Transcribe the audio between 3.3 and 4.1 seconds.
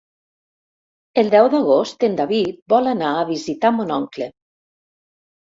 visitar mon